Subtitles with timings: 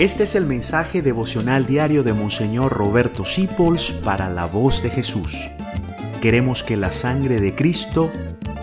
[0.00, 5.36] Este es el mensaje devocional diario de Monseñor Roberto Sipols para la voz de Jesús.
[6.22, 8.10] Queremos que la sangre de Cristo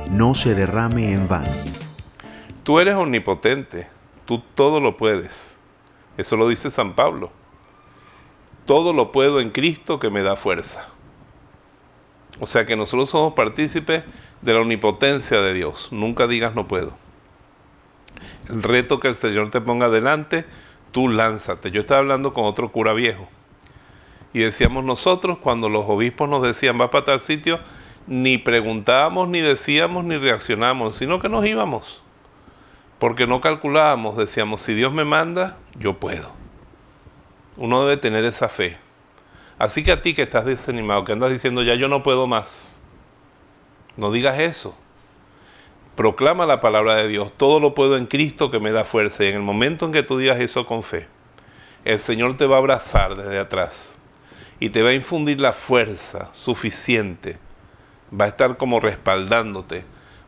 [0.09, 1.51] no se derrame en vano.
[2.63, 3.87] Tú eres omnipotente,
[4.25, 5.59] tú todo lo puedes.
[6.17, 7.29] Eso lo dice San Pablo.
[8.65, 10.87] Todo lo puedo en Cristo que me da fuerza.
[12.39, 14.03] O sea que nosotros somos partícipes
[14.41, 15.89] de la omnipotencia de Dios.
[15.91, 16.95] Nunca digas no puedo.
[18.49, 20.47] El reto que el Señor te ponga delante,
[20.91, 21.71] tú lánzate.
[21.71, 23.27] Yo estaba hablando con otro cura viejo
[24.33, 27.59] y decíamos nosotros, cuando los obispos nos decían va para tal sitio,
[28.07, 32.03] ni preguntábamos, ni decíamos, ni reaccionábamos, sino que nos íbamos.
[32.99, 36.31] Porque no calculábamos, decíamos, si Dios me manda, yo puedo.
[37.57, 38.77] Uno debe tener esa fe.
[39.59, 42.81] Así que a ti que estás desanimado, que andas diciendo ya yo no puedo más,
[43.95, 44.77] no digas eso
[45.97, 49.25] proclama la palabra de Dios, todo lo puedo en Cristo que me da fuerza.
[49.25, 51.07] Y en el momento en que tú digas eso con fe,
[51.83, 53.97] el Señor te va a abrazar desde atrás
[54.59, 57.39] y te va a infundir la fuerza suficiente,
[58.17, 59.85] va a estar como respaldándote